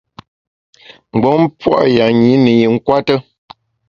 [1.13, 3.15] Mgbom pua’ yanyi ne yi nkwete.